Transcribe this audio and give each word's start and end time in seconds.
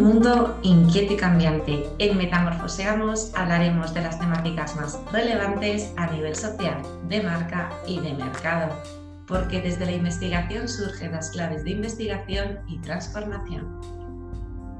un 0.00 0.14
mundo 0.14 0.58
inquieto 0.62 1.12
y 1.12 1.16
cambiante. 1.16 1.86
En 1.98 2.16
Metamorfoseamos 2.16 3.32
hablaremos 3.34 3.92
de 3.92 4.00
las 4.00 4.18
temáticas 4.18 4.74
más 4.76 4.98
relevantes 5.12 5.92
a 5.98 6.06
nivel 6.06 6.34
social, 6.34 6.80
de 7.08 7.22
marca 7.22 7.70
y 7.86 8.00
de 8.00 8.14
mercado, 8.14 8.74
porque 9.26 9.60
desde 9.60 9.84
la 9.84 9.92
investigación 9.92 10.68
surgen 10.68 11.12
las 11.12 11.30
claves 11.30 11.64
de 11.64 11.72
investigación 11.72 12.60
y 12.66 12.78
transformación. 12.78 13.78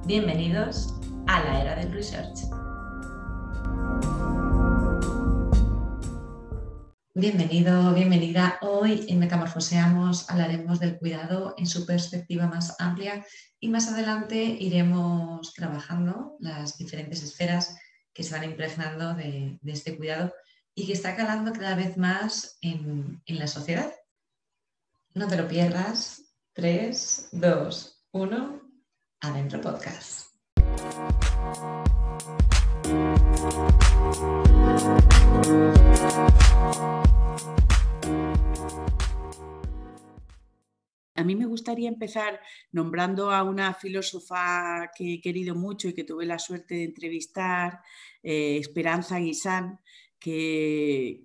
Bienvenidos 0.07 0.95
a 1.27 1.41
la 1.45 1.61
era 1.61 1.75
del 1.77 1.93
research. 1.93 2.70
Bienvenido, 7.15 7.93
bienvenida. 7.93 8.57
Hoy 8.61 9.05
en 9.09 9.19
Metamorfoseamos 9.19 10.31
hablaremos 10.31 10.79
del 10.79 10.96
cuidado 10.96 11.57
en 11.59 11.67
su 11.67 11.85
perspectiva 11.85 12.46
más 12.46 12.77
amplia 12.79 13.27
y 13.59 13.68
más 13.68 13.89
adelante 13.89 14.37
iremos 14.37 15.53
trabajando 15.53 16.37
las 16.39 16.79
diferentes 16.79 17.25
esferas 17.25 17.77
que 18.13 18.23
se 18.23 18.32
van 18.32 18.45
impregnando 18.45 19.15
de, 19.15 19.59
este 19.65 19.96
cuidado 19.96 20.32
y 20.73 20.87
que 20.87 20.93
está 20.93 21.17
calando 21.17 21.53
cada 21.53 21.75
vez 21.75 21.96
más 21.96 22.59
en, 22.61 23.21
en 23.27 23.39
la 23.40 23.49
sociedad. 23.49 23.93
No 25.13 25.27
te 25.27 25.37
lo 25.37 25.49
pierdas. 25.49 26.23
3, 26.53 27.31
2, 27.32 28.04
1, 28.13 28.61
adentro 29.21 29.61
podcast. 29.61 30.29
A 41.20 41.25
mí 41.25 41.36
me 41.36 41.44
gustaría 41.44 41.91
empezar 41.91 42.41
nombrando 42.72 43.31
a 43.31 43.42
una 43.42 43.75
filósofa 43.75 44.91
que 44.97 45.14
he 45.14 45.20
querido 45.20 45.55
mucho 45.55 45.89
y 45.89 45.92
que 45.92 46.05
tuve 46.05 46.25
la 46.25 46.39
suerte 46.39 46.77
de 46.77 46.84
entrevistar, 46.84 47.81
eh, 48.22 48.56
Esperanza 48.56 49.19
Guisán, 49.19 49.81
que, 50.21 51.23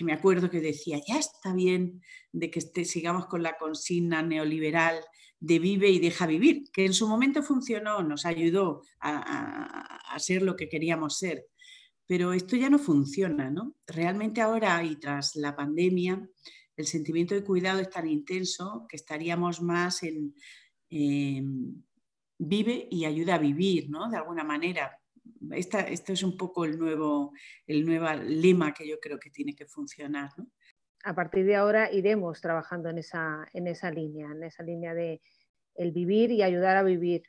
me 0.00 0.12
acuerdo 0.12 0.50
que 0.50 0.60
decía, 0.60 0.98
ya 1.06 1.18
está 1.18 1.54
bien 1.54 2.00
de 2.32 2.50
que 2.50 2.60
sigamos 2.84 3.26
con 3.26 3.42
la 3.42 3.56
consigna 3.56 4.22
neoliberal 4.22 5.00
de 5.40 5.58
vive 5.58 5.88
y 5.90 6.00
deja 6.00 6.26
vivir, 6.26 6.64
que 6.72 6.86
en 6.86 6.92
su 6.92 7.06
momento 7.06 7.42
funcionó, 7.42 8.02
nos 8.02 8.26
ayudó 8.26 8.82
a, 9.00 10.14
a 10.14 10.18
ser 10.18 10.42
lo 10.42 10.56
que 10.56 10.68
queríamos 10.68 11.18
ser. 11.18 11.46
Pero 12.06 12.32
esto 12.32 12.56
ya 12.56 12.70
no 12.70 12.78
funciona, 12.78 13.50
¿no? 13.50 13.74
Realmente 13.86 14.40
ahora 14.40 14.82
y 14.82 14.96
tras 14.96 15.36
la 15.36 15.54
pandemia, 15.54 16.26
el 16.76 16.86
sentimiento 16.86 17.34
de 17.34 17.44
cuidado 17.44 17.80
es 17.80 17.90
tan 17.90 18.08
intenso 18.08 18.86
que 18.88 18.96
estaríamos 18.96 19.60
más 19.60 20.02
en 20.02 20.34
vive 22.38 22.88
y 22.90 23.04
ayuda 23.04 23.34
a 23.34 23.38
vivir, 23.38 23.90
¿no? 23.90 24.08
De 24.08 24.16
alguna 24.16 24.44
manera. 24.44 24.98
Esta, 25.52 25.80
esto 25.80 26.12
es 26.12 26.22
un 26.22 26.36
poco 26.36 26.64
el 26.64 26.78
nuevo, 26.78 27.32
el 27.66 27.84
nuevo 27.84 28.06
lema 28.22 28.72
que 28.74 28.86
yo 28.86 28.98
creo 29.00 29.18
que 29.18 29.30
tiene 29.30 29.54
que 29.54 29.66
funcionar. 29.66 30.30
A 31.04 31.14
partir 31.14 31.44
de 31.46 31.56
ahora 31.56 31.92
iremos 31.92 32.40
trabajando 32.40 32.88
en 32.88 32.98
esa, 32.98 33.46
en 33.52 33.66
esa 33.66 33.90
línea, 33.90 34.30
en 34.30 34.42
esa 34.44 34.62
línea 34.62 34.94
de 34.94 35.20
el 35.74 35.92
vivir 35.92 36.30
y 36.32 36.42
ayudar 36.42 36.76
a 36.76 36.82
vivir, 36.82 37.22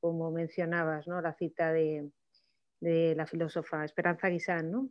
como 0.00 0.30
mencionabas, 0.30 1.08
¿no? 1.08 1.20
La 1.20 1.34
cita 1.34 1.72
de, 1.72 2.10
la 2.80 3.26
filósofa 3.26 3.84
Esperanza 3.84 4.28
Guisán, 4.28 4.70
¿no? 4.70 4.90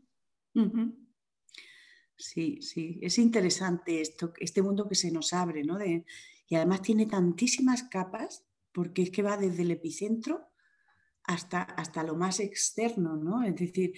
Sí, 2.17 2.61
sí, 2.61 2.99
es 3.01 3.17
interesante 3.17 4.01
esto, 4.01 4.33
este 4.39 4.61
mundo 4.61 4.87
que 4.87 4.95
se 4.95 5.11
nos 5.11 5.33
abre, 5.33 5.63
¿no? 5.63 5.77
y 6.47 6.55
además 6.55 6.81
tiene 6.81 7.07
tantísimas 7.07 7.83
capas, 7.83 8.45
porque 8.71 9.01
es 9.01 9.11
que 9.11 9.23
va 9.23 9.37
desde 9.37 9.63
el 9.63 9.71
epicentro 9.71 10.47
hasta, 11.27 11.61
hasta 11.61 12.03
lo 12.03 12.15
más 12.15 12.39
externo, 12.39 13.15
¿no? 13.15 13.43
Es 13.43 13.55
decir, 13.55 13.93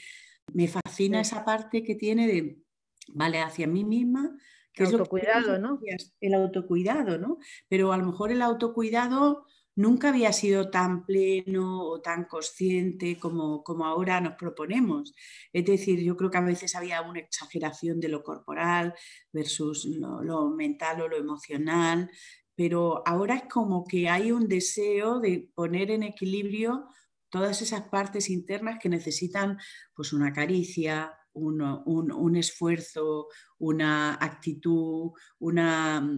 me 0.53 0.67
fascina 0.67 1.21
esa 1.21 1.43
parte 1.43 1.83
que 1.83 1.95
tiene 1.95 2.27
de, 2.27 2.61
vale, 3.09 3.39
hacia 3.39 3.67
mí 3.67 3.83
misma, 3.83 4.35
que 4.73 4.83
el 4.83 4.93
autocuidado, 4.93 5.59
¿no? 5.59 5.79
El 6.21 6.33
autocuidado, 6.33 7.17
¿no? 7.17 7.37
Pero 7.67 7.91
a 7.91 7.97
lo 7.97 8.05
mejor 8.05 8.31
el 8.31 8.41
autocuidado 8.41 9.45
nunca 9.77 10.09
había 10.09 10.33
sido 10.33 10.69
tan 10.69 11.05
pleno 11.05 11.83
o 11.83 12.01
tan 12.01 12.25
consciente 12.25 13.17
como, 13.17 13.63
como, 13.63 13.85
ahora 13.85 14.19
nos 14.19 14.33
proponemos. 14.33 15.13
Es 15.53 15.65
decir, 15.65 16.01
yo 16.01 16.17
creo 16.17 16.31
que 16.31 16.37
a 16.37 16.41
veces 16.41 16.75
había 16.75 17.01
una 17.01 17.19
exageración 17.19 17.99
de 17.99 18.09
lo 18.09 18.23
corporal 18.23 18.93
versus 19.31 19.85
lo, 19.85 20.49
mental 20.49 21.01
o 21.01 21.07
lo 21.07 21.17
emocional, 21.17 22.09
pero 22.55 23.03
ahora 23.05 23.35
es 23.35 23.43
como 23.43 23.85
que 23.85 24.09
hay 24.09 24.31
un 24.31 24.47
deseo 24.47 25.19
de 25.19 25.51
poner 25.53 25.91
en 25.91 26.03
equilibrio 26.03 26.87
todas 27.29 27.61
esas 27.61 27.83
partes 27.89 28.29
internas 28.29 28.79
que 28.81 28.89
necesitan 28.89 29.57
pues 29.93 30.13
una 30.13 30.33
caricia, 30.33 31.13
un, 31.33 31.61
un 31.61 32.35
esfuerzo, 32.35 33.27
una 33.59 34.15
actitud, 34.15 35.11
una, 35.39 36.09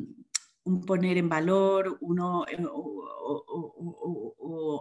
un 0.64 0.81
poner 0.81 1.18
en 1.18 1.30
valor, 1.30 1.97
uno, 2.02 2.46
eh, 2.47 2.64
o, 2.72 3.09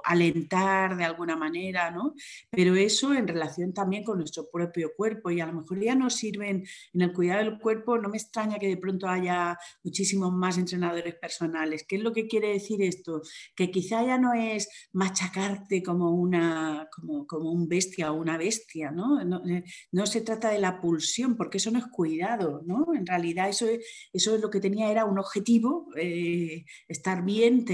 alentar 0.05 0.97
de 0.97 1.05
alguna 1.05 1.37
manera, 1.37 1.91
¿no? 1.91 2.15
Pero 2.51 2.75
eso 2.75 3.13
en 3.15 3.29
relación 3.29 3.75
también 3.75 4.05
con 4.05 4.19
nuestro 4.19 4.49
propio 4.51 4.93
cuerpo 4.97 5.31
y 5.31 5.41
a 5.41 5.47
lo 5.47 5.53
mejor 5.53 5.81
ya 5.83 5.95
nos 5.95 6.15
sirven 6.15 6.65
en 6.95 7.03
el 7.03 7.13
cuidado 7.13 7.45
del 7.45 7.59
cuerpo, 7.59 7.99
no 7.99 8.09
me 8.09 8.17
extraña 8.17 8.59
que 8.59 8.69
de 8.69 8.77
pronto 8.77 9.07
haya 9.09 9.59
muchísimos 9.85 10.33
más 10.33 10.57
entrenadores 10.57 11.15
personales. 11.17 11.85
¿Qué 11.87 11.97
es 11.97 12.03
lo 12.03 12.13
que 12.13 12.27
quiere 12.27 12.49
decir 12.49 12.83
esto? 12.83 13.21
Que 13.55 13.71
quizá 13.71 14.05
ya 14.05 14.19
no 14.19 14.33
es 14.33 14.69
machacarte 14.93 15.83
como, 15.83 16.13
una, 16.13 16.89
como, 16.95 17.27
como 17.27 17.53
un 17.53 17.69
bestia 17.69 18.13
o 18.13 18.17
una 18.17 18.39
bestia, 18.39 18.91
¿no? 18.91 19.23
¿no? 19.25 19.45
Eh, 19.47 19.65
no 19.93 20.07
se 20.07 20.23
trata 20.23 20.51
de 20.51 20.59
la 20.59 20.81
pulsión, 20.81 21.37
porque 21.37 21.59
eso 21.59 21.71
no 21.71 21.79
es 21.79 21.87
cuidado, 21.87 22.63
¿no? 22.65 22.95
En 22.95 23.07
realidad 23.07 23.49
eso, 23.49 23.67
eso 24.13 24.35
es 24.35 24.41
lo 24.41 24.51
que 24.51 24.61
tenía 24.61 24.91
era 24.91 25.05
un 25.05 25.19
objetivo 25.19 25.68
eh, 25.97 26.65
estar 26.89 27.25
bien 27.25 27.65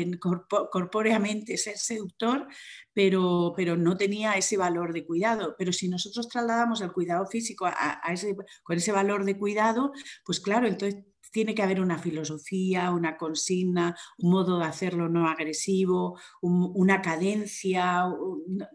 corpóreamente, 0.71 1.57
ser 1.57 1.79
seductor, 1.79 2.47
pero, 2.93 3.53
pero 3.57 3.77
no 3.77 3.97
tenía 3.97 4.35
ese 4.35 4.57
valor 4.57 4.93
de 4.93 5.05
cuidado. 5.05 5.55
Pero 5.59 5.73
si 5.73 5.89
nosotros 5.89 6.29
trasladamos 6.29 6.81
el 6.81 6.93
cuidado 6.93 7.27
físico 7.27 7.67
a, 7.67 8.01
ese, 8.13 8.37
con 8.63 8.77
ese 8.77 8.93
valor 8.93 9.25
de 9.25 9.39
cuidado, 9.39 9.93
pues 10.25 10.41
claro, 10.41 10.67
entonces 10.67 11.05
tiene 11.35 11.57
que 11.57 11.65
haber 11.65 11.81
una 11.81 11.99
filosofía, 11.99 12.93
una 12.93 13.17
consigna, 13.17 13.97
un 14.19 14.31
modo 14.31 14.61
de 14.61 14.67
hacerlo 14.67 15.09
no 15.09 15.29
agresivo, 15.29 16.17
una 16.41 17.03
cadencia, 17.03 18.05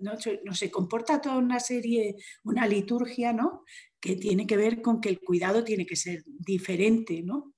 no, 0.02 0.14
no, 0.44 0.54
se 0.54 0.70
comporta 0.70 1.22
toda 1.22 1.38
una 1.38 1.62
serie, 1.62 2.18
una 2.44 2.68
liturgia, 2.68 3.32
¿no? 3.32 3.64
Que 4.02 4.18
tiene 4.18 4.46
que 4.46 4.58
ver 4.58 4.82
con 4.82 5.00
que 5.00 5.08
el 5.08 5.22
cuidado 5.22 5.64
tiene 5.64 5.86
que 5.86 5.96
ser 5.96 6.22
diferente, 6.26 7.22
¿no? 7.24 7.54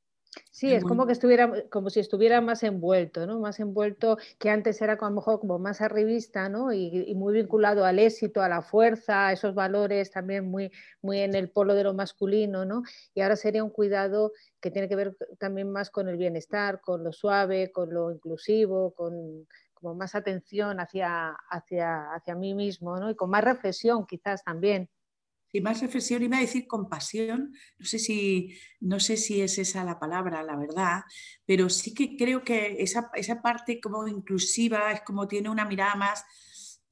Sí, 0.50 0.74
es 0.74 0.84
como 0.84 1.06
que 1.06 1.12
estuviera, 1.12 1.52
como 1.70 1.90
si 1.90 2.00
estuviera 2.00 2.40
más 2.40 2.64
envuelto, 2.64 3.28
¿no? 3.28 3.40
Más 3.40 3.60
envuelto 3.60 4.18
que 4.40 4.50
antes 4.50 4.82
era 4.82 4.94
a 4.94 5.10
lo 5.10 5.12
mejor 5.12 5.40
como 5.42 5.60
más 5.60 5.82
arribista, 5.82 6.48
¿no? 6.48 6.72
Y, 6.72 7.14
muy 7.16 7.34
vinculado 7.34 7.84
al 7.84 8.00
éxito, 8.00 8.42
a 8.42 8.48
la 8.48 8.62
fuerza, 8.62 9.28
a 9.28 9.34
esos 9.34 9.54
valores 9.56 10.12
también 10.12 10.50
muy, 10.50 10.72
muy 11.02 11.20
en 11.20 11.36
el 11.36 11.50
polo 11.50 11.74
de 11.74 11.84
lo 11.84 11.94
masculino, 11.94 12.64
¿no? 12.64 12.84
Y 13.14 13.22
ahora 13.22 13.36
sería 13.36 13.64
un 13.64 13.72
cuidado 13.72 14.32
que 14.62 14.72
tiene 14.72 14.88
que 14.88 14.96
ver 14.96 15.18
también 15.38 15.70
más 15.70 15.90
con 15.90 16.08
el 16.08 16.18
bienestar, 16.18 16.80
con 16.80 17.04
lo 17.04 17.12
suave, 17.12 17.72
con 17.72 17.94
lo 17.94 18.12
inclusivo, 18.12 18.94
con 18.94 19.48
como 19.74 19.96
más 19.96 20.14
atención 20.14 20.80
hacia, 20.80 21.32
hacia, 21.50 22.14
hacia 22.14 22.36
mí 22.36 22.54
mismo, 22.54 22.98
¿no? 23.00 23.10
Y 23.10 23.16
con 23.16 23.32
más 23.32 23.44
reflexión 23.44 24.06
quizás 24.06 24.44
también 24.44 24.90
y 25.52 25.62
más 25.62 25.82
reflexión, 25.82 26.24
iba 26.24 26.38
a 26.38 26.42
decir 26.42 26.68
compasión, 26.68 27.54
no 27.78 27.86
sé, 27.86 28.00
si, 28.00 28.58
no 28.80 29.00
sé 29.00 29.18
si 29.18 29.42
es 29.42 29.58
esa 29.58 29.84
la 29.84 30.00
palabra, 30.00 30.44
la 30.44 30.56
verdad, 30.56 31.04
pero 31.46 31.70
sí 31.70 31.94
que 31.94 32.16
creo 32.16 32.44
que 32.44 32.78
esa, 32.80 33.10
esa 33.16 33.42
parte 33.42 33.80
como 33.82 34.08
inclusiva 34.08 34.92
es 34.92 35.02
como 35.02 35.28
tiene 35.28 35.50
una 35.50 35.66
mirada 35.66 35.96
más, 35.96 36.24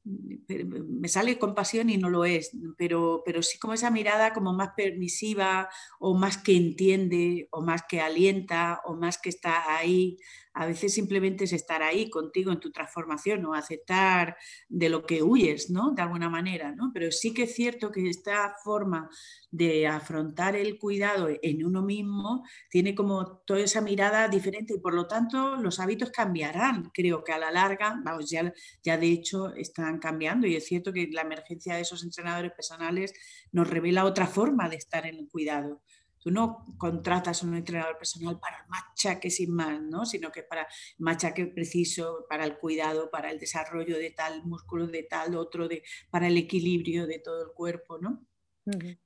me 0.04 1.08
sale 1.08 1.38
compasión 1.38 1.90
y 1.90 1.98
no 1.98 2.10
lo 2.10 2.26
es, 2.26 2.52
pero, 2.78 3.22
pero 3.26 3.44
sí 3.44 3.60
como 3.60 3.74
esa 3.74 3.92
mirada 3.92 4.34
como 4.34 4.54
más 4.54 4.70
permisiva 4.76 5.70
o 6.00 6.16
más 6.16 6.38
que 6.38 6.56
entiende 6.56 7.48
o 7.52 7.62
más 7.62 7.84
que 7.88 8.02
alienta 8.02 8.82
o 8.86 8.96
más 8.96 9.18
que 9.18 9.30
está 9.30 9.76
ahí 9.78 10.18
a 10.60 10.66
veces 10.66 10.94
simplemente 10.94 11.46
es 11.46 11.54
estar 11.54 11.82
ahí 11.84 12.10
contigo 12.10 12.52
en 12.52 12.60
tu 12.60 12.70
transformación 12.72 13.46
o 13.46 13.54
aceptar 13.54 14.36
de 14.68 14.90
lo 14.90 15.06
que 15.06 15.24
huyes, 15.24 15.70
¿no? 15.70 15.92
De 15.92 16.02
alguna 16.02 16.30
manera, 16.30 16.74
¿no? 16.74 16.92
Pero 16.94 17.12
sí 17.12 17.34
que 17.34 17.44
es 17.44 17.54
cierto 17.54 17.92
que 17.92 18.10
esta 18.10 18.56
forma 18.62 19.10
de 19.52 19.88
afrontar 19.88 20.58
el 20.58 20.78
cuidado 20.78 21.30
en 21.42 21.66
uno 21.66 21.82
mismo 21.82 22.44
tiene 22.70 22.94
como 22.94 23.38
toda 23.46 23.62
esa 23.62 23.80
mirada 23.80 24.28
diferente 24.28 24.74
y 24.74 24.80
por 24.80 24.94
lo 24.94 25.08
tanto 25.08 25.56
los 25.56 25.80
hábitos 25.80 26.12
cambiarán. 26.12 26.92
Creo 26.94 27.24
que 27.24 27.32
a 27.32 27.40
la 27.40 27.52
larga, 27.52 28.00
vamos, 28.04 28.30
ya, 28.30 28.52
ya 28.84 28.98
de 28.98 29.08
hecho 29.08 29.54
están 29.90 30.00
cambiando 30.00 30.48
y 30.48 30.56
es 30.56 30.66
cierto 30.66 30.94
que 30.94 31.08
la 31.12 31.22
emergencia 31.22 31.76
de 31.76 31.82
esos 31.82 32.04
entrenadores 32.04 32.52
personales 32.52 33.14
nos 33.52 33.70
revela 33.70 34.06
otra 34.06 34.28
forma 34.28 34.70
de 34.70 34.78
estar 34.78 35.06
en 35.06 35.16
el 35.16 35.28
cuidado 35.28 35.82
Tú 36.20 36.32
no 36.32 36.66
contratas 36.78 37.42
a 37.42 37.48
un 37.48 37.56
entrenador 37.56 37.98
personal 37.98 38.40
para 38.40 38.58
el 38.58 38.68
machaque 38.68 39.30
sin 39.30 39.54
más, 39.54 39.82
¿no? 39.82 40.06
sino 40.06 40.32
que 40.32 40.44
para 40.44 40.68
machaque 40.98 41.46
preciso, 41.48 42.26
para 42.28 42.44
el 42.44 42.58
cuidado, 42.58 43.10
para 43.10 43.32
el 43.32 43.40
desarrollo 43.40 43.98
de 43.98 44.12
tal 44.12 44.44
músculo, 44.44 44.88
de 44.88 45.04
tal 45.04 45.36
otro, 45.36 45.70
de, 45.70 45.82
para 46.10 46.28
el 46.28 46.38
equilibrio 46.38 47.08
de 47.08 47.20
todo 47.20 47.42
el 47.42 47.54
cuerpo. 47.54 48.00
¿no? 48.00 48.26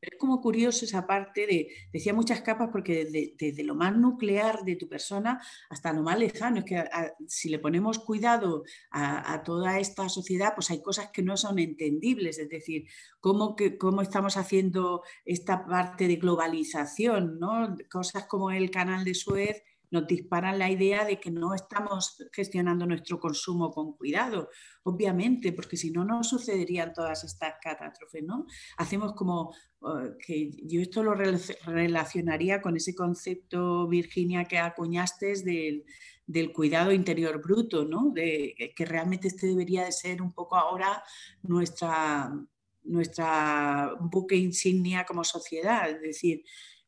Es 0.01 0.17
como 0.19 0.41
curioso 0.41 0.85
esa 0.85 1.05
parte 1.05 1.47
de, 1.47 1.67
decía 1.91 2.13
muchas 2.13 2.41
capas, 2.41 2.69
porque 2.71 3.05
desde, 3.05 3.63
lo 3.63 3.75
más 3.75 3.95
nuclear 3.95 4.63
de 4.63 4.75
tu 4.75 4.87
persona 4.87 5.41
hasta 5.69 5.93
lo 5.93 6.03
más 6.03 6.17
lejano, 6.17 6.59
es 6.59 6.65
que 6.65 6.83
si 7.27 7.49
le 7.49 7.59
ponemos 7.59 7.99
cuidado 7.99 8.63
a, 8.91 9.41
toda 9.43 9.79
esta 9.79 10.09
sociedad, 10.09 10.53
pues 10.55 10.71
hay 10.71 10.81
cosas 10.81 11.09
que 11.11 11.21
no 11.21 11.37
son 11.37 11.59
entendibles, 11.59 12.39
es 12.39 12.49
decir, 12.49 12.87
cómo, 13.19 13.55
que, 13.55 13.77
cómo 13.77 14.01
estamos 14.01 14.37
haciendo 14.37 15.03
esta 15.25 15.65
parte 15.65 16.07
de 16.07 16.17
globalización, 16.17 17.39
¿no? 17.39 17.75
cosas 17.91 18.25
como 18.25 18.51
el 18.51 18.71
canal 18.71 19.03
de 19.03 19.13
Suez 19.13 19.63
nos 19.93 20.07
disparan 20.07 20.57
la 20.57 20.71
idea 20.71 21.05
de 21.05 21.19
que 21.19 21.29
no 21.29 21.53
estamos 21.53 22.17
gestionando 22.33 22.87
nuestro 22.87 23.19
consumo 23.19 23.69
con 23.69 23.93
cuidado, 23.93 24.49
obviamente, 24.81 25.53
porque 25.53 25.77
si 25.77 25.91
no, 25.91 26.03
no 26.03 26.23
sucederían 26.23 26.93
todas 26.93 27.23
estas 27.23 27.53
catástrofes, 27.61 28.23
¿no? 28.23 28.47
Hacemos 28.77 29.13
como, 29.13 29.53
eh, 29.81 30.17
que 30.19 30.49
yo 30.63 30.81
esto 30.81 31.03
lo 31.03 31.13
relacionaría 31.13 32.59
con 32.59 32.75
ese 32.75 32.95
concepto, 32.95 33.87
Virginia, 33.87 34.45
que 34.45 34.57
acuñaste 34.57 35.35
del, 35.43 35.85
del 36.25 36.51
cuidado 36.51 36.91
interior 36.91 37.39
bruto, 37.39 37.85
¿no? 37.85 38.09
De, 38.09 38.55
que 38.75 38.85
realmente 38.85 39.27
este 39.27 39.45
debería 39.45 39.85
de 39.85 39.91
ser 39.91 40.23
un 40.23 40.33
poco 40.33 40.55
ahora 40.55 41.03
nuestra, 41.43 42.33
nuestra 42.81 43.93
buque 43.99 44.37
insignia 44.37 45.05
como 45.05 45.23
sociedad, 45.23 45.87
es 45.87 46.01
decir, 46.01 46.43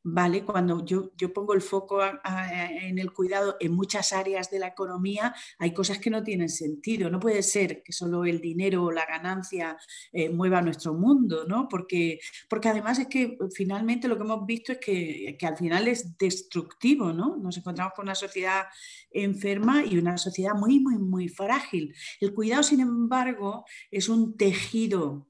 ¿vale? 0.08 0.44
Cuando 0.46 0.86
yo, 0.86 1.12
yo 1.18 1.34
pongo 1.34 1.56
el 1.56 1.62
foco 1.62 2.00
en 2.04 3.00
el 3.00 3.12
cuidado 3.12 3.58
en 3.60 3.74
muchas 3.74 4.14
áreas 4.14 4.52
de 4.52 4.60
la 4.60 4.68
economía, 4.68 5.34
hay 5.58 5.74
cosas 5.74 5.98
que 5.98 6.12
no 6.12 6.24
tienen 6.24 6.50
sentido. 6.50 7.10
No 7.10 7.20
puede 7.20 7.42
ser 7.42 7.82
que 7.82 7.92
solo 7.92 8.24
el 8.24 8.40
dinero 8.40 8.84
o 8.84 8.92
la 8.92 9.06
ganancia 9.08 9.76
eh, 10.14 10.30
mueva 10.30 10.62
nuestro 10.62 10.94
mundo, 10.94 11.46
¿no? 11.48 11.68
Porque, 11.68 12.20
porque 12.48 12.70
además 12.70 13.00
es 13.00 13.08
que 13.08 13.36
finalmente 13.56 14.08
lo 14.08 14.16
que 14.16 14.24
hemos 14.24 14.46
visto 14.46 14.74
es 14.74 14.78
que, 14.78 15.36
que 15.40 15.48
al 15.48 15.58
final 15.58 15.88
es 15.88 16.16
destructivo, 16.20 17.12
¿no? 17.12 17.38
Nos 17.38 17.58
encontramos 17.58 17.94
con 17.96 18.06
una 18.06 18.16
sociedad 18.16 18.66
enferma 19.10 19.84
y 19.84 19.98
una 19.98 20.20
sociedad 20.20 20.54
muy, 20.54 20.80
muy, 20.80 21.00
muy 21.00 21.30
frágil. 21.30 21.96
El 22.22 22.36
cuidado, 22.36 22.62
sin 22.62 22.80
embargo, 22.80 23.66
es 23.90 24.08
un 24.08 24.38
tejido 24.38 25.28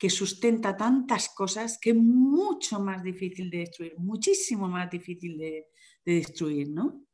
que 0.00 0.08
sustenta 0.08 0.78
tantas 0.78 1.28
cosas 1.28 1.78
que 1.78 1.90
es 1.90 1.96
mucho 1.96 2.80
más 2.80 3.02
difícil 3.02 3.50
de 3.50 3.58
destruir, 3.58 3.98
muchísimo 3.98 4.66
más 4.66 4.90
difícil 4.90 5.36
de, 5.36 5.68
destruir, 6.06 6.70
¿no? 6.70 7.04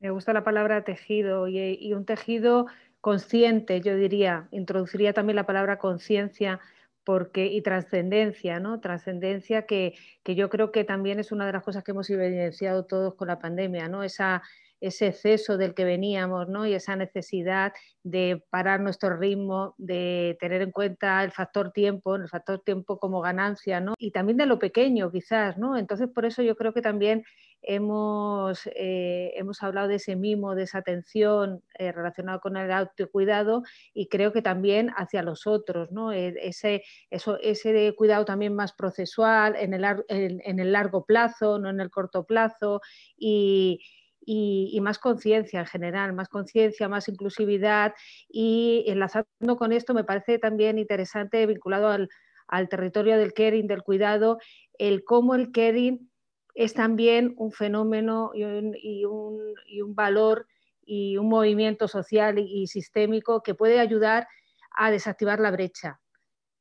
Me 0.00 0.10
gusta 0.10 0.32
la 0.32 0.42
palabra 0.42 0.82
tejido 0.82 1.46
y, 1.46 1.92
un 1.92 2.06
tejido 2.06 2.66
consciente, 3.02 3.82
yo 3.82 3.94
diría, 3.94 4.48
introduciría 4.50 5.12
también 5.12 5.36
la 5.36 5.44
palabra 5.44 5.78
conciencia 5.78 6.58
porque 7.04 7.46
y 7.46 7.60
trascendencia, 7.60 8.58
¿no? 8.60 8.80
Trascendencia 8.80 9.66
que, 9.66 9.94
que, 10.22 10.34
yo 10.34 10.48
creo 10.48 10.72
que 10.72 10.84
también 10.84 11.20
es 11.20 11.32
una 11.32 11.44
de 11.44 11.52
las 11.52 11.62
cosas 11.62 11.84
que 11.84 11.90
hemos 11.90 12.08
evidenciado 12.08 12.86
todos 12.86 13.14
con 13.14 13.28
la 13.28 13.38
pandemia, 13.38 13.88
¿no? 13.88 14.02
Esa, 14.04 14.42
ese 14.82 15.06
exceso 15.06 15.56
del 15.56 15.74
que 15.74 15.84
veníamos 15.84 16.48
¿no? 16.48 16.66
y 16.66 16.74
esa 16.74 16.96
necesidad 16.96 17.72
de 18.02 18.42
parar 18.50 18.80
nuestro 18.80 19.16
ritmo, 19.16 19.74
de 19.78 20.36
tener 20.40 20.60
en 20.60 20.72
cuenta 20.72 21.22
el 21.22 21.30
factor 21.30 21.70
tiempo, 21.70 22.16
el 22.16 22.28
factor 22.28 22.60
tiempo 22.60 22.98
como 22.98 23.20
ganancia 23.20 23.80
¿no? 23.80 23.94
y 23.96 24.10
también 24.10 24.38
de 24.38 24.46
lo 24.46 24.58
pequeño 24.58 25.10
quizás. 25.12 25.56
¿no? 25.56 25.78
Entonces, 25.78 26.08
por 26.12 26.24
eso 26.24 26.42
yo 26.42 26.56
creo 26.56 26.74
que 26.74 26.82
también 26.82 27.22
hemos, 27.62 28.66
eh, 28.74 29.32
hemos 29.36 29.62
hablado 29.62 29.86
de 29.86 29.94
ese 29.94 30.16
mimo, 30.16 30.56
de 30.56 30.64
esa 30.64 30.78
atención 30.78 31.62
eh, 31.78 31.92
relacionada 31.92 32.40
con 32.40 32.56
el 32.56 32.72
autocuidado 32.72 33.62
y 33.94 34.08
creo 34.08 34.32
que 34.32 34.42
también 34.42 34.90
hacia 34.96 35.22
los 35.22 35.46
otros, 35.46 35.92
¿no? 35.92 36.12
E, 36.12 36.34
ese, 36.40 36.82
eso, 37.08 37.38
ese 37.40 37.94
cuidado 37.94 38.24
también 38.24 38.56
más 38.56 38.72
procesual 38.72 39.54
en 39.54 39.74
el, 39.74 39.84
en 40.08 40.58
el 40.58 40.72
largo 40.72 41.04
plazo, 41.04 41.60
no 41.60 41.70
en 41.70 41.80
el 41.80 41.90
corto 41.90 42.24
plazo 42.24 42.80
y 43.16 43.80
y, 44.24 44.78
más 44.80 44.98
conciencia 44.98 45.60
en 45.60 45.66
general, 45.66 46.12
más 46.12 46.28
conciencia, 46.28 46.88
más 46.88 47.08
inclusividad 47.08 47.94
y 48.28 48.84
enlazando 48.86 49.56
con 49.56 49.72
esto 49.72 49.94
me 49.94 50.04
parece 50.04 50.38
también 50.38 50.78
interesante 50.78 51.46
vinculado 51.46 51.88
al, 51.88 52.68
territorio 52.68 53.16
del 53.16 53.32
caring, 53.32 53.66
del 53.66 53.82
cuidado, 53.82 54.38
el 54.78 55.04
cómo 55.04 55.34
el 55.34 55.52
caring 55.52 56.10
es 56.54 56.74
también 56.74 57.34
un 57.38 57.50
fenómeno 57.50 58.32
y 58.34 59.04
un, 59.04 59.94
valor 59.94 60.46
y 60.84 61.16
un 61.16 61.28
movimiento 61.28 61.88
social 61.88 62.38
y 62.38 62.66
sistémico 62.66 63.42
que 63.42 63.54
puede 63.54 63.80
ayudar 63.80 64.28
a 64.76 64.90
desactivar 64.90 65.40
la 65.40 65.50
brecha. 65.50 66.01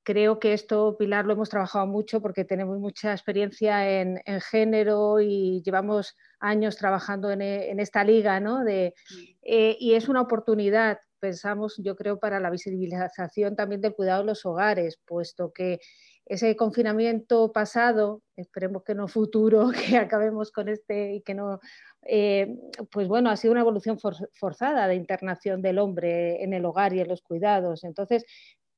Creo 0.04 0.40
que 0.40 0.54
esto, 0.54 0.98
Pilar, 0.98 1.26
lo 1.26 1.34
hemos 1.34 1.50
trabajado 1.50 1.86
mucho 1.86 2.22
porque 2.22 2.44
tenemos 2.44 2.80
mucha 2.80 3.12
experiencia 3.12 4.02
en, 4.02 4.20
género 4.50 5.20
y 5.20 5.62
llevamos 5.64 6.18
años 6.40 6.76
trabajando 6.76 7.30
en, 7.30 7.80
esta 7.80 8.04
liga, 8.04 8.40
¿no? 8.40 8.64
De, 8.64 8.96
eh, 9.44 9.78
y 9.80 9.94
es 9.94 10.10
una 10.10 10.22
oportunidad, 10.22 11.00
pensamos, 11.20 11.80
yo 11.84 11.96
creo, 11.96 12.20
para 12.20 12.40
la 12.40 12.50
visibilización 12.50 13.56
también 13.56 13.82
del 13.82 13.94
cuidado 13.94 14.22
de 14.22 14.28
los 14.28 14.44
hogares, 14.46 15.00
puesto 15.06 15.52
que 15.54 15.80
ese 16.26 16.56
confinamiento 16.56 17.52
pasado, 17.52 18.22
esperemos 18.38 18.84
que 18.84 18.96
no 18.96 19.08
futuro, 19.08 19.70
que 19.92 19.98
acabemos 19.98 20.52
con 20.52 20.70
este 20.70 21.16
y 21.16 21.22
que 21.22 21.34
no, 21.34 21.60
eh, 22.04 22.56
pues 22.92 23.08
bueno, 23.08 23.30
ha 23.30 23.36
sido 23.36 23.52
una 23.52 23.62
evolución 23.62 24.00
forzada 24.34 24.88
de 24.88 24.96
internación 24.96 25.62
del 25.62 25.78
hombre 25.78 26.44
en 26.44 26.54
el 26.54 26.66
hogar 26.66 26.94
y 26.94 27.02
en 27.02 27.08
los 27.08 27.22
cuidados. 27.22 27.84
Entonces, 27.84 28.26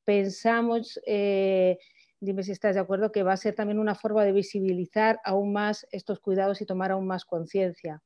pensamos, 0.06 1.00
eh, 1.06 1.78
dime 2.20 2.44
si 2.44 2.52
estás 2.52 2.76
de 2.76 2.82
acuerdo, 2.82 3.12
que 3.12 3.24
va 3.24 3.34
a 3.34 3.38
ser 3.38 3.56
también 3.56 3.80
una 3.80 3.96
forma 3.96 4.24
de 4.24 4.32
visibilizar 4.32 5.20
aún 5.24 5.54
más 5.54 5.88
estos 5.92 6.20
cuidados 6.20 6.62
y 6.62 6.66
tomar 6.66 6.92
aún 6.92 7.08
más 7.08 7.26
conciencia. 7.26 8.02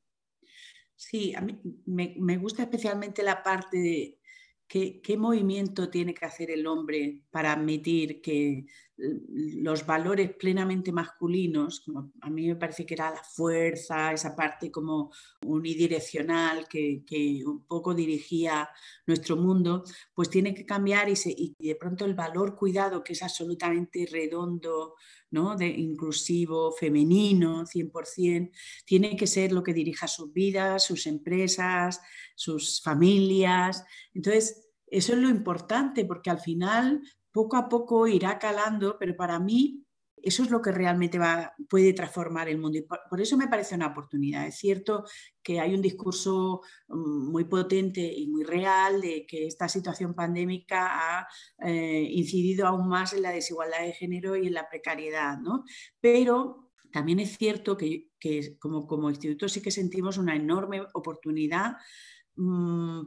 Sí, 0.96 1.34
a 1.34 1.40
mí 1.40 1.60
me, 1.86 2.36
gusta 2.38 2.62
especialmente 2.62 3.22
la 3.22 3.42
parte 3.42 3.78
de 3.78 4.18
qué, 4.66 5.00
qué 5.00 5.16
movimiento 5.16 5.90
tiene 5.90 6.12
que 6.12 6.26
hacer 6.26 6.50
el 6.50 6.66
hombre 6.66 7.22
para 7.30 7.52
admitir 7.52 8.20
que 8.20 8.66
los 8.98 9.86
valores 9.86 10.34
plenamente 10.34 10.90
masculinos, 10.90 11.80
como 11.80 12.12
a 12.20 12.30
mí 12.30 12.48
me 12.48 12.56
parece 12.56 12.84
que 12.84 12.94
era 12.94 13.10
la 13.10 13.22
fuerza, 13.22 14.12
esa 14.12 14.34
parte 14.34 14.72
como 14.72 15.12
unidireccional 15.46 16.66
que, 16.66 17.04
un 17.46 17.64
poco 17.64 17.94
dirigía 17.94 18.68
nuestro 19.06 19.36
mundo, 19.36 19.84
pues 20.12 20.28
tiene 20.30 20.52
que 20.52 20.66
cambiar 20.66 21.08
y, 21.08 21.54
de 21.58 21.76
pronto 21.76 22.04
el 22.04 22.14
valor 22.14 22.56
cuidado, 22.56 23.04
que 23.04 23.12
es 23.12 23.22
absolutamente 23.22 24.08
redondo, 24.10 24.94
¿no? 25.30 25.54
de 25.54 25.68
inclusivo, 25.68 26.72
femenino, 26.72 27.64
100%, 27.66 28.50
tiene 28.84 29.16
que 29.16 29.28
ser 29.28 29.52
lo 29.52 29.62
que 29.62 29.74
dirija 29.74 30.08
sus 30.08 30.32
vidas, 30.32 30.84
sus 30.84 31.06
empresas, 31.06 32.00
sus 32.34 32.82
familias. 32.82 33.84
Entonces, 34.12 34.68
eso 34.90 35.12
es 35.12 35.18
lo 35.18 35.28
importante, 35.28 36.04
porque 36.04 36.30
al 36.30 36.40
final 36.40 37.02
poco 37.38 37.56
a 37.56 37.68
poco 37.68 38.08
irá 38.08 38.36
calando, 38.36 38.96
pero 38.98 39.14
para 39.14 39.38
mí 39.38 39.86
eso 40.20 40.42
es 40.42 40.50
lo 40.50 40.60
que 40.60 40.72
realmente 40.72 41.20
va, 41.20 41.54
puede 41.70 41.92
transformar 41.92 42.48
el 42.48 42.58
mundo. 42.58 42.78
Y 42.78 42.82
por, 42.82 43.20
eso 43.20 43.36
me 43.36 43.46
parece 43.46 43.76
una 43.76 43.86
oportunidad. 43.86 44.44
Es 44.44 44.56
cierto 44.56 45.04
que 45.40 45.60
hay 45.60 45.72
un 45.72 45.80
discurso 45.80 46.62
mm, 46.88 47.30
muy 47.30 47.44
potente 47.44 48.00
y 48.00 48.26
muy 48.26 48.42
real 48.42 49.00
de 49.00 49.24
que 49.24 49.46
esta 49.46 49.68
situación 49.68 50.14
pandémica 50.14 51.20
ha 51.20 51.28
eh, 51.64 52.08
incidido 52.10 52.66
aún 52.66 52.88
más 52.88 53.12
en 53.12 53.22
la 53.22 53.30
desigualdad 53.30 53.82
de 53.82 53.92
género 53.92 54.34
y 54.34 54.48
en 54.48 54.54
la 54.54 54.68
precariedad, 54.68 55.38
¿no? 55.38 55.62
Pero 56.00 56.72
también 56.90 57.20
es 57.20 57.38
cierto 57.38 57.76
que, 57.76 58.10
como, 58.58 58.88
como 58.88 59.10
instituto 59.10 59.48
sí 59.48 59.62
que 59.62 59.70
sentimos 59.70 60.18
una 60.18 60.34
enorme 60.34 60.82
oportunidad 60.92 61.76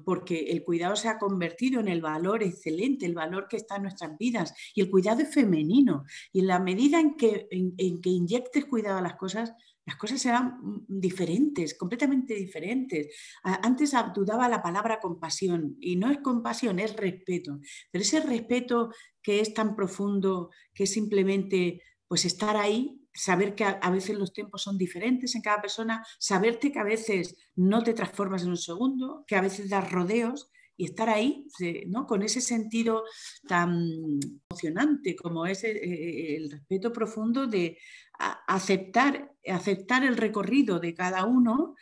porque 0.03 0.51
el 0.51 0.63
cuidado 0.63 0.95
se 0.95 1.07
ha 1.07 1.17
convertido 1.17 1.79
en 1.79 1.87
el 1.87 2.01
valor 2.01 2.43
excelente, 2.43 3.05
el 3.05 3.13
valor 3.13 3.47
que 3.47 3.57
está 3.57 3.77
en 3.77 3.83
nuestras 3.83 4.17
vidas. 4.17 4.53
Y 4.75 4.81
el 4.81 4.89
cuidado 4.89 5.21
es 5.21 5.33
femenino. 5.33 6.03
Y 6.33 6.41
en 6.41 6.47
la 6.47 6.59
medida 6.59 6.99
en 6.99 7.15
que, 7.15 7.47
en, 7.49 8.01
que 8.01 8.09
inyectes 8.09 8.65
cuidado 8.65 8.97
a 8.97 9.01
las 9.01 9.15
cosas, 9.15 9.53
las 9.85 9.95
cosas 9.95 10.21
serán 10.21 10.59
mm, 10.61 10.85
diferentes, 10.87 11.77
completamente 11.77 12.35
diferentes. 12.35 13.15
Antes 13.43 13.93
dudaba 14.13 14.49
la 14.49 14.61
palabra 14.61 14.99
compasión 14.99 15.77
y 15.79 15.95
no 15.95 16.11
es 16.11 16.17
compasión, 16.17 16.79
es 16.79 16.95
respeto. 16.97 17.59
Pero 17.89 18.01
ese 18.01 18.19
respeto 18.19 18.91
que 19.23 19.39
es 19.39 19.53
tan 19.53 19.75
profundo, 19.75 20.49
que 20.73 20.87
simplemente 20.87 21.81
pues 22.11 22.25
estar 22.25 22.57
ahí 22.57 22.99
saber 23.13 23.55
que 23.55 23.63
a, 23.63 23.89
veces 23.89 24.17
los 24.17 24.33
tiempos 24.33 24.63
son 24.63 24.77
diferentes 24.77 25.33
en 25.33 25.41
cada 25.41 25.61
persona, 25.61 26.05
saberte 26.19 26.69
que 26.69 26.79
a 26.79 26.83
veces 26.83 27.37
no 27.55 27.83
te 27.83 27.93
transformas 27.93 28.43
en 28.43 28.49
un 28.49 28.57
segundo, 28.57 29.23
que 29.25 29.37
a 29.37 29.41
veces 29.41 29.69
das 29.69 29.89
rodeos 29.89 30.51
y 30.75 30.83
estar 30.83 31.07
ahí 31.07 31.47
¿no? 31.87 32.05
con 32.07 32.21
ese 32.21 32.41
sentido 32.41 33.05
tan 33.47 33.87
emocionante 34.49 35.15
como 35.15 35.45
es 35.45 35.63
el, 35.63 36.51
respeto 36.51 36.91
profundo 36.91 37.47
de 37.47 37.77
aceptar 38.45 39.31
aceptar 39.47 40.03
el 40.03 40.17
recorrido 40.17 40.81
de 40.81 40.93
cada 40.93 41.23
uno 41.23 41.75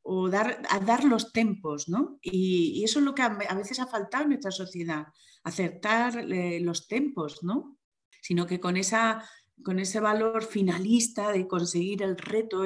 o 0.00 0.30
dar, 0.30 0.62
a 0.70 0.80
dar 0.80 1.04
los 1.04 1.30
tempos, 1.30 1.90
¿no? 1.90 2.18
Y, 2.22 2.82
eso 2.82 3.00
es 3.00 3.04
lo 3.04 3.14
que 3.14 3.20
a, 3.20 3.54
veces 3.54 3.80
ha 3.80 3.86
faltado 3.86 4.24
en 4.24 4.30
nuestra 4.30 4.50
sociedad, 4.50 5.08
aceptar 5.44 6.18
eh, 6.32 6.58
los 6.60 6.88
tempos, 6.88 7.42
¿no? 7.42 7.76
Sino 8.22 8.46
que 8.46 8.58
con, 8.58 8.76
esa, 8.76 9.28
con 9.64 9.78
ese 9.78 10.00
valor 10.00 10.44
finalista 10.44 11.32
de 11.32 11.46
conseguir 11.46 12.02
el 12.02 12.16
reto, 12.16 12.64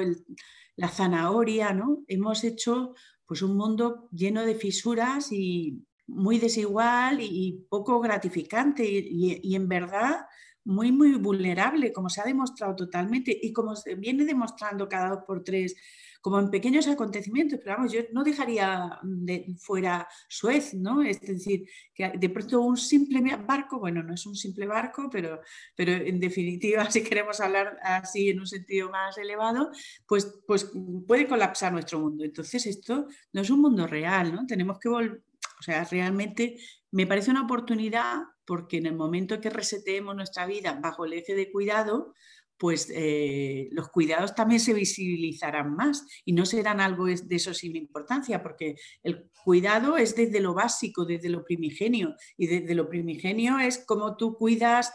la 0.75 0.89
zanahoria, 0.89 1.73
¿no? 1.73 2.03
Hemos 2.07 2.43
hecho 2.43 2.93
pues 3.25 3.41
un 3.41 3.57
mundo 3.57 4.07
lleno 4.11 4.45
de 4.45 4.55
fisuras 4.55 5.31
y 5.31 5.85
muy 6.07 6.39
desigual 6.39 7.19
y, 7.21 7.65
poco 7.69 7.99
gratificante 7.99 8.85
y, 8.87 9.55
en 9.55 9.67
verdad 9.67 10.25
muy, 10.63 10.91
muy 10.91 11.15
vulnerable, 11.15 11.93
como 11.93 12.09
se 12.09 12.21
ha 12.21 12.25
demostrado 12.25 12.75
totalmente 12.75 13.37
y 13.41 13.53
como 13.53 13.75
se 13.75 13.95
viene 13.95 14.25
demostrando 14.25 14.87
cada 14.87 15.09
dos 15.09 15.23
por 15.25 15.43
tres 15.43 15.75
como 16.21 16.39
en 16.39 16.49
pequeños 16.49 16.87
acontecimientos, 16.87 17.59
pero 17.63 17.77
vamos, 17.77 17.91
yo 17.91 18.01
no 18.13 18.23
dejaría 18.23 18.99
de 19.03 19.55
fuera 19.57 20.07
Suez, 20.27 20.73
¿no? 20.73 21.01
Es 21.01 21.21
decir, 21.21 21.67
que 21.93 22.11
de 22.17 22.29
pronto 22.29 22.61
un 22.61 22.77
simple 22.77 23.21
barco, 23.37 23.79
bueno, 23.79 24.03
no 24.03 24.13
es 24.13 24.25
un 24.25 24.35
simple 24.35 24.67
barco, 24.67 25.09
pero, 25.11 25.41
pero 25.75 25.91
en 25.91 26.19
definitiva, 26.19 26.89
si 26.91 27.03
queremos 27.03 27.39
hablar 27.39 27.77
así 27.83 28.29
en 28.29 28.39
un 28.39 28.47
sentido 28.47 28.89
más 28.89 29.17
elevado, 29.17 29.71
pues, 30.07 30.41
pues 30.45 30.71
puede 31.07 31.27
colapsar 31.27 31.71
nuestro 31.71 31.99
mundo. 31.99 32.23
Entonces, 32.23 32.65
esto 32.65 33.07
no 33.33 33.41
es 33.41 33.49
un 33.49 33.61
mundo 33.61 33.87
real, 33.87 34.33
¿no? 34.33 34.45
Tenemos 34.45 34.79
que 34.79 34.89
volver, 34.89 35.23
o 35.59 35.63
sea, 35.63 35.83
realmente 35.85 36.57
me 36.91 37.07
parece 37.07 37.31
una 37.31 37.43
oportunidad 37.43 38.23
porque 38.45 38.77
en 38.77 38.85
el 38.85 38.95
momento 38.95 39.41
que 39.41 39.49
reseteemos 39.49 40.15
nuestra 40.15 40.45
vida 40.45 40.79
bajo 40.81 41.05
el 41.05 41.13
eje 41.13 41.35
de 41.35 41.51
cuidado, 41.51 42.13
pues 42.57 42.91
eh, 42.93 43.69
los 43.71 43.89
cuidados 43.89 44.33
también 44.35 44.59
se 44.59 44.73
visibilizarán 44.73 45.75
más 45.75 46.05
y 46.25 46.33
no 46.33 46.45
serán 46.45 46.79
algo 46.81 47.05
de 47.05 47.35
eso 47.35 47.53
sin 47.53 47.75
importancia, 47.75 48.41
porque 48.41 48.75
el 49.03 49.29
cuidado 49.43 49.97
es 49.97 50.15
desde 50.15 50.39
lo 50.39 50.53
básico, 50.53 51.05
desde 51.05 51.29
lo 51.29 51.43
primigenio, 51.43 52.15
y 52.37 52.47
desde 52.47 52.75
lo 52.75 52.89
primigenio 52.89 53.59
es 53.59 53.83
como 53.85 54.17
tú 54.17 54.35
cuidas 54.35 54.91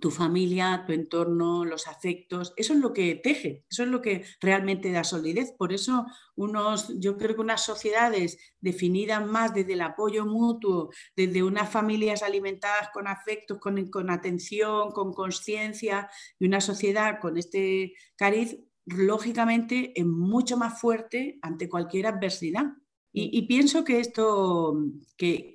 tu 0.00 0.10
familia, 0.10 0.84
tu 0.86 0.92
entorno, 0.92 1.64
los 1.64 1.86
afectos, 1.86 2.52
eso 2.56 2.72
es 2.72 2.78
lo 2.78 2.92
que 2.92 3.14
teje, 3.14 3.64
eso 3.70 3.82
es 3.84 3.88
lo 3.88 4.02
que 4.02 4.24
realmente 4.40 4.92
da 4.92 5.04
solidez. 5.04 5.52
Por 5.56 5.72
eso 5.72 6.06
unos, 6.36 6.92
yo 7.00 7.16
creo 7.16 7.34
que 7.34 7.40
unas 7.40 7.64
sociedades 7.64 8.38
definidas 8.60 9.26
más 9.26 9.54
desde 9.54 9.74
el 9.74 9.82
apoyo 9.82 10.26
mutuo, 10.26 10.90
desde 11.16 11.42
unas 11.42 11.70
familias 11.70 12.22
alimentadas 12.22 12.90
con 12.92 13.06
afectos, 13.06 13.58
con, 13.58 13.88
con 13.90 14.10
atención, 14.10 14.90
con 14.90 15.12
conciencia, 15.12 16.08
y 16.38 16.46
una 16.46 16.60
sociedad 16.60 17.18
con 17.20 17.36
este 17.38 17.94
cariz, 18.16 18.58
lógicamente 18.86 19.92
es 19.98 20.06
mucho 20.06 20.56
más 20.56 20.80
fuerte 20.80 21.38
ante 21.42 21.68
cualquier 21.68 22.06
adversidad. 22.06 22.66
Y, 23.16 23.42
pienso 23.42 23.84
que 23.84 24.00
esto, 24.00 24.76
que, 25.16 25.52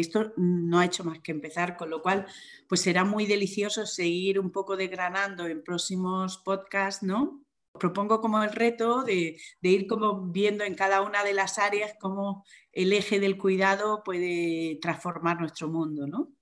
esto 0.00 0.32
no 0.38 0.78
ha 0.78 0.86
hecho 0.86 1.04
más 1.04 1.18
que 1.20 1.32
empezar, 1.32 1.76
con 1.76 1.90
lo 1.90 2.00
cual 2.00 2.24
pues 2.66 2.80
será 2.80 3.04
muy 3.04 3.26
delicioso 3.26 3.84
seguir 3.84 4.40
un 4.40 4.50
poco 4.50 4.74
degranando 4.74 5.46
en 5.46 5.62
próximos 5.62 6.38
podcasts, 6.38 7.02
¿no? 7.02 7.44
Propongo 7.78 8.22
como 8.22 8.42
el 8.42 8.52
reto 8.52 9.02
de, 9.02 9.36
ir 9.60 9.86
como 9.86 10.28
viendo 10.28 10.64
en 10.64 10.74
cada 10.74 11.02
una 11.02 11.22
de 11.24 11.34
las 11.34 11.58
áreas 11.58 11.92
cómo 12.00 12.46
el 12.72 12.90
eje 12.94 13.20
del 13.20 13.36
cuidado 13.36 14.02
puede 14.02 14.78
transformar 14.80 15.38
nuestro 15.38 15.68
mundo, 15.68 16.06
¿no? 16.06 16.32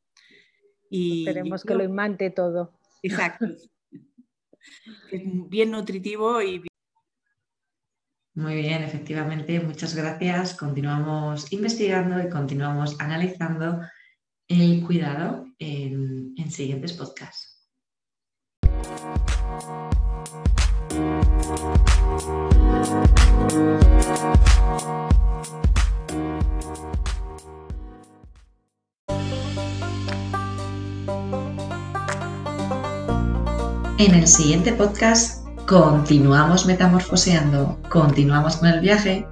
Y 0.88 1.26
Esperemos 1.26 1.64
que 1.64 1.74
lo 1.74 1.82
imante 1.82 2.30
todo. 2.30 2.78
Exacto. 3.02 3.46
es 5.10 5.22
bien 5.48 5.72
nutritivo 5.72 6.40
y 6.40 6.62
muy 8.34 8.54
bien, 8.54 8.82
efectivamente, 8.82 9.60
muchas 9.60 9.94
gracias. 9.94 10.54
Continuamos 10.54 11.52
investigando 11.52 12.18
y 12.18 12.30
continuamos 12.30 12.98
analizando 12.98 13.80
el 14.48 14.82
cuidado 14.86 15.44
en, 15.58 16.34
siguientes 16.50 16.94
podcasts. 16.94 17.68
En 33.98 34.14
el 34.14 34.26
siguiente 34.26 34.72
podcast 34.72 35.41
Continuamos 35.72 36.66
metamorfoseando, 36.66 37.78
continuamos 37.88 38.56
con 38.56 38.68
el 38.68 38.80
viaje 38.80 39.26